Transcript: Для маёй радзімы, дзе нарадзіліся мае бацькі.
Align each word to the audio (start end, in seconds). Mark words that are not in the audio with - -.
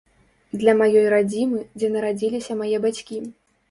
Для 0.63 0.73
маёй 0.79 1.05
радзімы, 1.15 1.63
дзе 1.79 1.93
нарадзіліся 1.99 2.53
мае 2.65 2.77
бацькі. 2.91 3.27